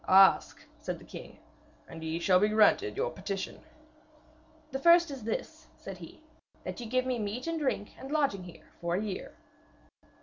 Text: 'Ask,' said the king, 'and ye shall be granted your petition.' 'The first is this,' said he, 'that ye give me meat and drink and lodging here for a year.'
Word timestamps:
'Ask,' 0.07 0.65
said 0.79 0.97
the 0.97 1.05
king, 1.05 1.37
'and 1.87 2.03
ye 2.03 2.17
shall 2.17 2.39
be 2.39 2.47
granted 2.49 2.97
your 2.97 3.11
petition.' 3.11 3.59
'The 4.71 4.79
first 4.79 5.11
is 5.11 5.25
this,' 5.25 5.67
said 5.77 5.99
he, 5.99 6.23
'that 6.63 6.79
ye 6.79 6.87
give 6.87 7.05
me 7.05 7.19
meat 7.19 7.45
and 7.45 7.59
drink 7.59 7.91
and 7.99 8.09
lodging 8.09 8.45
here 8.45 8.71
for 8.81 8.95
a 8.95 9.03
year.' 9.03 9.35